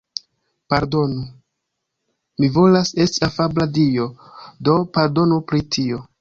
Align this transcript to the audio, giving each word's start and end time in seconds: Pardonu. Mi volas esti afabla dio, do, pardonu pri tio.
Pardonu. 0.73 1.25
Mi 2.43 2.49
volas 2.55 2.93
esti 3.05 3.21
afabla 3.27 3.69
dio, 3.77 4.09
do, 4.71 4.79
pardonu 4.99 5.39
pri 5.53 5.63
tio. 5.77 6.03